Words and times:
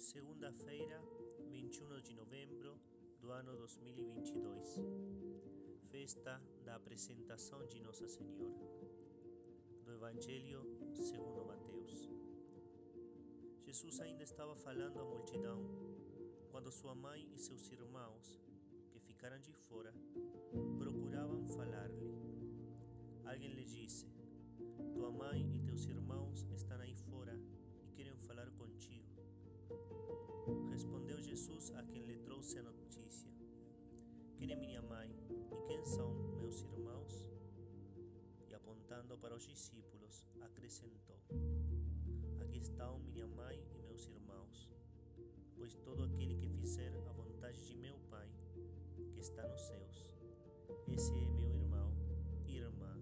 Segunda-feira, 0.00 0.98
21 1.50 2.00
de 2.00 2.14
novembro 2.14 2.80
do 3.20 3.30
ano 3.30 3.54
2022, 3.54 4.80
festa 5.90 6.40
da 6.64 6.76
apresentação 6.76 7.66
de 7.66 7.78
Nossa 7.80 8.08
Senhora, 8.08 8.64
do 9.84 9.92
Evangelho 9.92 10.64
segundo 10.94 11.44
Mateus. 11.44 12.08
Jesus 13.66 14.00
ainda 14.00 14.22
estava 14.22 14.56
falando 14.56 14.98
à 14.98 15.04
multidão 15.04 15.60
quando 16.50 16.72
sua 16.72 16.94
mãe 16.94 17.28
e 17.34 17.38
seus 17.38 17.70
irmãos, 17.70 18.40
que 18.90 18.98
ficaram 19.00 19.38
de 19.38 19.52
fora, 19.52 19.92
procuravam 20.78 21.46
falar-lhe. 21.46 22.10
Alguém 23.26 23.52
lhe 23.52 23.66
disse: 23.66 24.06
Tua 24.94 25.12
mãe 25.12 25.46
e 25.54 25.60
teus 25.60 25.84
irmãos 25.84 26.46
estão 26.54 26.80
aí 26.80 26.94
fora 26.94 27.38
e 27.84 27.92
querem 27.92 28.16
falar 28.16 28.50
contigo. 28.52 29.19
Respondeu 30.70 31.20
Jesus 31.20 31.70
a 31.76 31.82
quem 31.82 32.02
lhe 32.02 32.16
trouxe 32.16 32.58
a 32.58 32.62
notícia: 32.62 33.30
Quem 34.36 34.52
é 34.52 34.56
minha 34.56 34.82
mãe 34.82 35.10
e 35.52 35.66
quem 35.66 35.84
são 35.84 36.12
meus 36.38 36.62
irmãos? 36.62 37.26
E 38.48 38.54
apontando 38.54 39.16
para 39.18 39.34
os 39.34 39.46
discípulos, 39.46 40.26
acrescentou: 40.40 41.20
Aqui 42.40 42.58
estão 42.58 42.98
minha 43.00 43.26
mãe 43.26 43.62
e 43.74 43.82
meus 43.82 44.06
irmãos, 44.06 44.68
pois 45.56 45.74
todo 45.76 46.02
aquele 46.04 46.36
que 46.36 46.48
fizer 46.48 46.92
a 47.08 47.12
vontade 47.12 47.64
de 47.66 47.76
meu 47.76 47.98
Pai, 48.10 48.28
que 49.12 49.20
está 49.20 49.46
nos 49.46 49.60
céus, 49.60 50.14
esse 50.88 51.12
é 51.12 51.26
meu 51.28 51.54
irmão, 51.54 51.92
irmã 52.46 52.96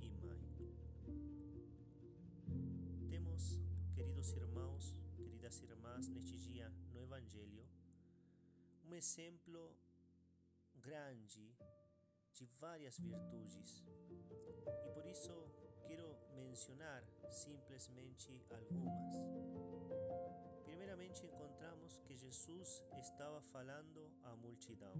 e 0.00 0.10
mãe. 0.10 0.40
Temos, 3.08 3.60
queridos 3.94 4.32
irmãos, 4.34 5.03
queridas 5.54 5.62
irmãs, 5.62 6.08
neste 6.08 6.36
dia 6.36 6.68
no 6.92 7.00
Evangelho, 7.00 7.64
um 8.84 8.94
exemplo 8.94 9.76
grande 10.74 11.54
de 12.32 12.44
várias 12.60 12.98
virtudes. 12.98 13.84
E 14.84 14.90
por 14.92 15.06
isso 15.06 15.32
quero 15.86 16.16
mencionar 16.34 17.04
simplesmente 17.30 18.42
algumas. 18.50 19.16
Primeiramente, 20.64 21.24
encontramos 21.26 22.00
que 22.00 22.16
Jesus 22.16 22.82
estava 22.98 23.40
falando 23.40 24.10
à 24.22 24.34
multidão, 24.34 24.94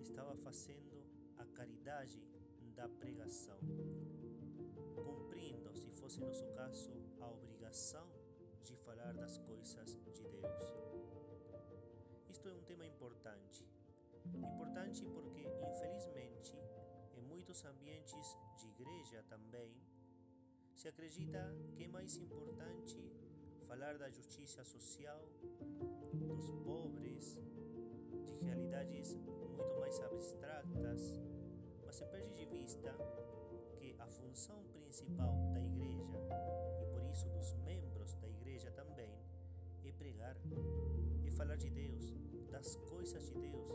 estava 0.00 0.36
fazendo 0.36 1.04
a 1.38 1.44
caridade 1.46 2.22
da 2.76 2.88
pregação, 2.88 3.58
cumprindo, 4.94 5.74
se 5.76 5.90
fosse 5.90 6.20
nosso 6.20 6.46
caso, 6.52 6.90
a 7.20 7.28
obrigação 7.28 8.13
das 9.24 9.38
coisas 9.38 9.96
de 10.12 10.22
Deus. 10.28 10.62
Isto 12.28 12.46
é 12.46 12.52
um 12.52 12.62
tema 12.64 12.84
importante. 12.86 13.66
Importante 14.34 15.06
porque, 15.06 15.40
infelizmente, 15.40 16.54
em 17.16 17.22
muitos 17.22 17.64
ambientes 17.64 18.36
de 18.58 18.68
igreja 18.68 19.22
também, 19.22 19.74
se 20.74 20.88
acredita 20.88 21.40
que 21.74 21.84
é 21.84 21.88
mais 21.88 22.18
importante 22.18 22.98
falar 23.66 23.96
da 23.96 24.10
justiça 24.10 24.62
social, 24.62 25.26
dos 26.12 26.50
pobres, 26.62 27.38
de 28.26 28.44
realidades 28.44 29.14
muito 29.14 29.80
mais 29.80 29.98
abstratas, 30.00 31.18
mas 31.86 31.96
se 31.96 32.04
perde 32.08 32.34
de 32.34 32.44
vista 32.44 32.94
que 33.78 33.96
a 33.98 34.06
função 34.06 34.62
principal 34.64 35.34
da 35.54 35.62
igreja 35.62 35.94
isso 37.14 37.28
dos 37.28 37.52
pregar, 39.94 40.36
é 41.24 41.30
falar 41.30 41.56
de 41.56 41.70
Deus, 41.70 42.14
das 42.50 42.76
coisas 42.76 43.26
de 43.26 43.34
Deus, 43.34 43.68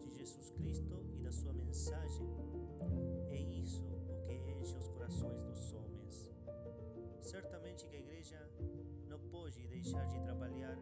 de 0.00 0.10
Jesus 0.10 0.50
Cristo 0.50 1.04
e 1.14 1.18
da 1.18 1.32
sua 1.32 1.52
mensagem. 1.52 2.26
É 3.30 3.36
isso 3.36 3.84
o 3.84 4.42
que 4.42 4.52
enche 4.52 4.76
os 4.76 4.88
corações 4.88 5.42
dos 5.42 5.72
homens. 5.72 6.30
Certamente 7.20 7.86
que 7.86 7.96
a 7.96 8.00
igreja 8.00 8.38
não 9.08 9.20
pode 9.30 9.66
deixar 9.68 10.06
de 10.06 10.20
trabalhar 10.20 10.76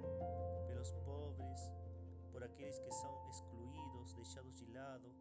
pelos 0.67 0.93
pobres, 0.93 1.61
por 2.33 2.43
aqueles 2.43 2.79
que 2.79 2.91
são 2.91 3.29
excluídos, 3.29 4.15
deixados 4.15 4.57
de 4.59 4.67
lado. 4.67 5.15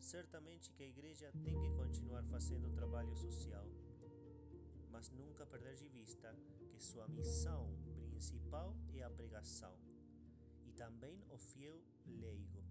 Certamente 0.00 0.72
que 0.72 0.82
a 0.82 0.86
igreja 0.86 1.32
tem 1.42 1.58
que 1.60 1.70
continuar 1.72 2.22
fazendo 2.24 2.68
o 2.68 2.72
trabalho 2.72 3.14
social 3.16 3.66
mas 4.98 5.10
nunca 5.10 5.46
perder 5.46 5.76
de 5.76 5.88
vista 5.88 6.34
que 6.72 6.82
sua 6.82 7.06
missão 7.06 7.70
principal 8.18 8.74
é 8.92 9.02
a 9.04 9.10
pregação. 9.10 9.72
E 10.66 10.72
também 10.72 11.24
o 11.30 11.38
fiel 11.38 11.80
leigo. 12.04 12.64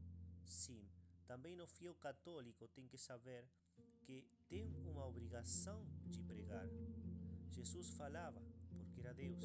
Sim, 0.44 0.86
também 1.26 1.60
o 1.62 1.66
fiel 1.66 1.96
católico 1.96 2.68
tem 2.68 2.86
que 2.86 2.98
saber 2.98 3.48
que 4.02 4.28
tem 4.50 4.76
uma 4.86 5.06
obrigação 5.06 5.86
de 6.06 6.20
pregar. 6.22 6.68
Jesus 7.50 7.92
falava 7.92 8.42
porque 8.78 9.00
era 9.00 9.14
Deus, 9.14 9.42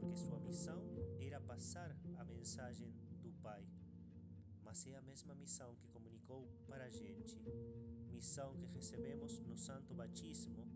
porque 0.00 0.16
sua 0.16 0.40
missão 0.40 0.82
era 1.20 1.38
passar 1.38 1.94
a 2.16 2.24
mensagem 2.24 2.90
do 3.20 3.30
Pai. 3.42 3.62
Mas 4.64 4.86
é 4.86 4.96
a 4.96 5.02
mesma 5.02 5.34
missão 5.34 5.76
que 5.76 5.86
comunicou 5.88 6.48
para 6.66 6.86
a 6.86 6.90
gente, 6.90 7.38
missão 8.10 8.56
que 8.56 8.72
recebemos 8.72 9.38
no 9.40 9.56
Santo 9.58 9.92
Batismo 9.92 10.66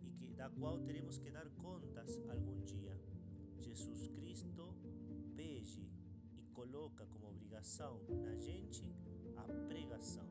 e 0.00 0.10
que, 0.12 0.32
da 0.32 0.48
qual 0.48 0.80
teremos 0.80 1.18
que 1.18 1.30
dar 1.30 1.50
contas 1.50 2.18
algum 2.30 2.58
dia. 2.64 3.11
Jesus 3.62 4.08
Cristo 4.08 4.74
pede 5.36 5.88
e 6.36 6.42
coloca 6.52 7.06
como 7.06 7.28
obrigação 7.28 8.00
na 8.24 8.34
gente 8.34 8.92
a 9.36 9.44
pregação. 9.68 10.26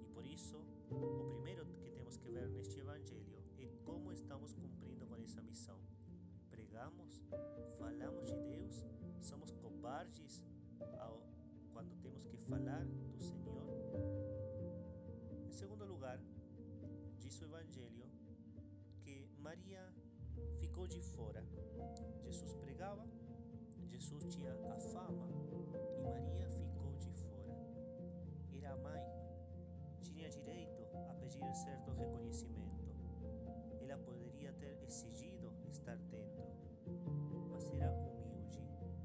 E 0.00 0.04
por 0.12 0.26
isso, 0.26 0.56
o 0.90 1.24
primeiro 1.28 1.64
que 1.80 1.90
temos 1.92 2.16
que 2.16 2.28
ver 2.28 2.48
neste 2.50 2.80
Evangelho 2.80 3.38
é 3.58 3.68
como 3.84 4.12
estamos 4.12 4.52
cumprindo 4.52 5.06
com 5.06 5.16
essa 5.16 5.40
missão. 5.42 5.78
Pregamos, 6.50 7.22
falamos 7.78 8.26
de 8.26 8.36
Deus, 8.40 8.84
somos 9.20 9.52
cobardes 9.52 10.44
ao, 10.98 11.22
quando 11.72 11.94
temos 12.02 12.24
que 12.26 12.36
falar 12.36 12.84
do 12.84 13.20
Senhor. 13.20 13.64
Em 15.46 15.52
segundo 15.52 15.84
lugar, 15.84 16.20
diz 17.20 17.40
o 17.40 17.44
Evangelho 17.44 18.08
que 19.00 19.28
Maria 19.38 19.88
ficou 20.58 20.88
de 20.88 21.00
fora. 21.00 21.44
Jesus 22.34 22.52
pregava, 22.54 23.06
Jesus 23.86 24.24
tinha 24.34 24.52
a 24.52 24.76
fama 24.76 25.28
e 25.52 26.00
Maria 26.02 26.48
ficou 26.48 26.92
de 26.96 27.08
fora. 27.12 27.54
Era 28.52 28.76
mãe, 28.76 29.00
tinha 30.00 30.28
direito 30.28 30.82
a 31.08 31.14
pedir 31.14 31.54
certo 31.54 31.92
reconhecimento. 31.92 32.92
Ela 33.80 33.96
poderia 33.98 34.52
ter 34.54 34.82
exigido 34.82 35.52
estar 35.68 35.96
dentro, 35.96 36.42
mas 37.48 37.72
era 37.72 37.92
humilde, 37.92 38.60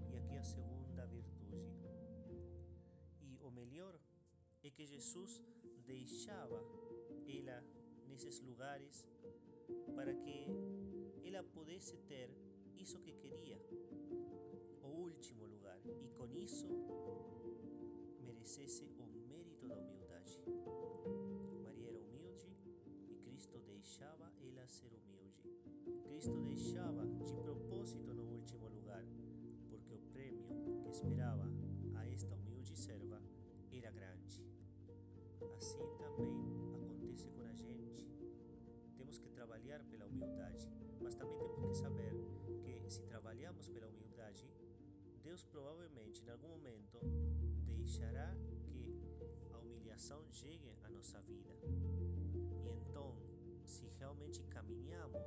e 0.09 0.17
aqui 0.17 0.35
a 0.35 0.43
segunda 0.43 1.05
virtude. 1.05 1.87
E 3.21 3.37
o 3.43 3.51
melhor 3.51 3.99
é 4.63 4.71
que 4.71 4.87
Jesus 4.87 5.39
deixava 5.85 6.63
ela 7.27 7.63
nesses 8.07 8.39
lugares 8.39 9.07
para 9.95 10.15
que 10.15 10.47
ela 11.23 11.43
pudesse 11.43 11.95
ter 12.07 12.48
isso 12.81 12.97
que 12.99 13.11
queria, 13.11 13.59
o 14.81 14.87
último 14.87 15.45
lugar, 15.45 15.77
e 15.85 16.07
com 16.17 16.33
isso 16.33 16.65
merecesse 18.21 18.85
o 18.97 19.05
mérito 19.27 19.67
da 19.67 19.77
humildade. 19.77 20.39
Maria 21.61 21.89
era 21.89 21.99
humilde 21.99 22.47
e 23.09 23.15
Cristo 23.15 23.59
deixava 23.59 24.31
ela 24.41 24.65
ser 24.65 24.93
humilde. 24.93 25.43
Cristo 26.03 26.39
deixava 26.41 27.05
de 27.05 27.33
propósito 27.33 28.13
no 28.13 28.23
último 28.23 28.69
lugar, 28.69 29.03
porque 29.69 29.93
o 29.93 29.99
prêmio 30.13 30.47
que 30.81 30.89
esperava 30.89 31.51
a 31.95 32.07
esta 32.07 32.33
humilde 32.33 32.77
serva 32.77 33.21
era 33.73 33.91
grande. 33.91 34.41
Assim 35.57 35.85
também 35.97 36.31
acontece 36.73 37.29
com 37.29 37.41
a 37.41 37.53
gente 37.53 38.07
temos 39.09 39.17
que 39.17 39.29
trabalhar 39.29 39.83
pela 39.85 40.05
humildade, 40.05 40.69
mas 41.01 41.15
também 41.15 41.37
temos 41.37 41.67
que 41.67 41.75
saber 41.75 42.28
se 42.89 43.03
trabalhamos 43.03 43.69
pela 43.69 43.87
humildade, 43.87 44.49
Deus 45.21 45.43
provavelmente 45.43 46.25
em 46.25 46.29
algum 46.29 46.47
momento 46.47 46.97
deixará 47.67 48.35
que 48.35 49.53
a 49.53 49.59
humilhação 49.59 50.25
chegue 50.31 50.73
à 50.83 50.89
nossa 50.89 51.21
vida. 51.21 51.51
E 52.65 52.69
então, 52.69 53.15
se 53.63 53.85
realmente 53.99 54.41
caminhamos 54.45 55.21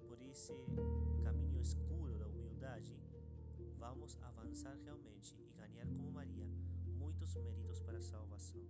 por 0.00 0.20
esse 0.22 0.52
caminho 1.22 1.60
escuro 1.60 2.18
da 2.18 2.26
humildade, 2.26 2.98
vamos 3.76 4.18
avançar 4.22 4.76
realmente 4.82 5.36
e 5.40 5.52
ganhar 5.52 5.86
como 5.86 6.10
Maria 6.10 6.48
muitos 6.96 7.36
méritos 7.36 7.80
para 7.80 7.98
a 7.98 8.02
salvação. 8.02 8.60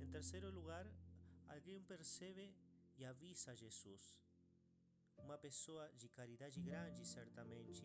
Em 0.00 0.06
terceiro 0.06 0.50
lugar, 0.50 0.90
alguém 1.48 1.82
percebe 1.82 2.50
e 2.96 3.04
avisa 3.04 3.54
Jesus: 3.54 4.18
Uma 5.24 5.38
pessoa 5.38 5.88
de 5.96 6.08
caridade 6.08 6.60
grande 6.60 7.06
certamente 7.06 7.84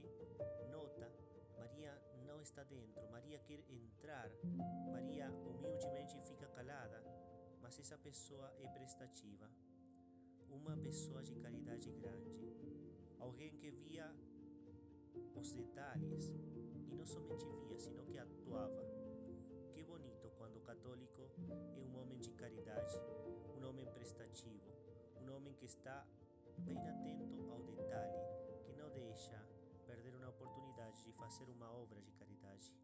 nota 0.70 1.12
Maria 1.58 2.00
não 2.26 2.42
está 2.42 2.64
dentro, 2.64 3.10
Maria 3.10 3.40
quer 3.40 3.60
entrar, 3.70 4.30
Maria 4.92 5.32
humildemente 5.32 6.20
fica 6.22 6.48
calada, 6.48 7.02
mas 7.62 7.80
essa 7.80 7.98
pessoa 7.98 8.54
é 8.60 8.68
prestativa. 8.68 9.50
Uma 10.50 10.78
pessoa 10.78 11.24
de 11.24 11.36
caridade 11.36 11.90
grande, 11.92 12.56
alguém 13.20 13.52
que 13.56 13.72
via 13.72 14.14
os 15.36 15.52
detalhes 15.52 16.32
e 16.88 16.94
não 16.94 17.06
somente 17.06 17.46
via, 17.68 17.78
sino 17.78 18.04
que 18.06 18.18
atuava. 18.18 18.84
Que 19.72 19.84
bonito 19.84 20.30
quando 20.38 20.58
o 20.58 20.62
católico 20.62 21.30
é 21.76 21.80
um 21.80 22.00
homem 22.00 22.20
de 22.20 22.32
caridade, 22.32 22.96
um 23.58 23.68
homem 23.68 23.86
prestativo, 23.88 24.72
um 25.22 25.32
homem 25.36 25.54
que 25.54 25.66
está 25.66 26.06
bem 26.62 26.78
atento 26.88 27.52
ao 27.52 27.62
detalhe, 27.64 28.20
que 28.66 28.74
não 28.74 28.90
deixa 28.90 29.42
perder 29.86 30.16
uma 30.16 30.30
oportunidade 30.30 31.04
de 31.04 31.12
fazer 31.14 31.50
uma 31.50 31.72
obra 31.72 32.02
de 32.02 32.12
caridade. 32.14 32.76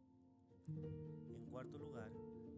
Em 1.29 1.45
quarto 1.49 1.77
lugar, 1.77 2.11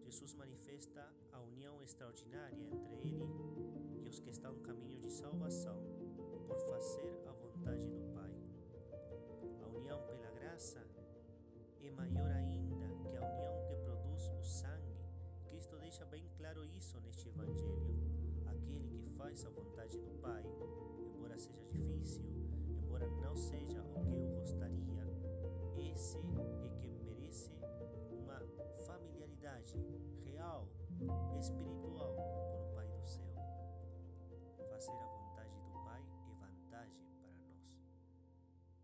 Jesus 0.04 0.34
manifesta 0.36 1.08
a 1.32 1.40
união 1.40 1.82
extraordinária 1.82 2.64
entre 2.72 3.10
Ele 3.10 4.04
e 4.04 4.10
os 4.10 4.20
que 4.20 4.30
estão 4.30 4.54
no 4.54 4.62
caminho 4.62 5.00
de 5.00 5.10
salvação 5.10 5.82
por 6.48 6.60
fazer 6.70 7.28
a 7.28 7.32
vontade 7.32 7.90
do 7.90 8.14
Pai. 8.14 8.32
A 9.64 9.68
união 9.68 10.02
pela 10.06 10.30
graça 10.32 10.86
é 11.82 11.90
maior 11.92 12.30
ainda 12.32 12.88
que 13.10 13.18
a 13.18 13.22
união 13.22 13.66
que 13.68 13.76
produz 13.84 14.30
o 14.30 14.44
sangue. 14.44 14.96
Cristo 15.48 15.78
deixa 15.78 16.06
bem 16.06 16.30
claro 16.38 16.64
isso 16.66 17.00
neste 17.02 17.28
Evangelho. 17.30 17.96
Aquele 18.46 18.98
que 19.00 19.10
faz 19.18 19.46
a 19.46 19.50
vontade 19.50 19.98
do 19.98 20.12
Pai, 20.22 20.44
embora 21.34 21.38
seja 21.38 21.64
difícil, 21.72 22.24
embora 22.84 23.10
não 23.10 23.36
seja 23.36 23.82
o 23.82 24.06
que 24.06 24.14
eu 24.14 24.40
gostaria, 24.40 25.04
esse 25.78 26.18
é 26.20 26.22
que 26.80 26.88
merece 26.88 27.52
uma 28.12 28.40
familiaridade 28.86 29.76
real, 30.26 30.68
espiritual 31.40 32.16
com 32.16 32.70
o 32.70 32.74
Pai 32.76 32.88
do 32.88 33.04
céu. 33.04 33.34
Fazer 34.70 34.92
a 34.92 35.08
vontade 35.08 35.56
do 35.56 35.72
Pai 35.84 36.04
é 36.30 36.34
vantagem 36.36 37.08
para 37.20 37.34
nós. 37.34 37.80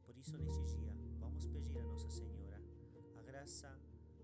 Por 0.03 0.17
isso, 0.17 0.35
neste 0.39 0.63
dia, 0.63 0.95
vamos 1.19 1.45
pedir 1.45 1.77
a 1.77 1.83
Nossa 1.83 2.09
Senhora 2.09 2.59
a 3.15 3.21
graça 3.21 3.77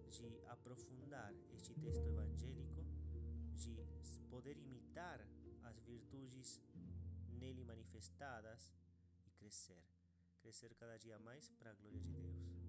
de 0.09 0.41
aprofundar 0.47 1.31
este 1.53 1.75
texto 1.75 2.07
evangélico, 2.07 2.83
de 3.53 3.85
poder 4.31 4.57
imitar 4.57 5.21
manifestadas 8.05 8.73
e 9.25 9.31
crescer, 9.31 9.83
crescer 10.41 10.75
cada 10.75 10.97
dia 10.97 11.17
mais 11.19 11.49
para 11.49 11.71
a 11.71 11.73
glória 11.73 11.99
de 11.99 12.09
Deus. 12.09 12.64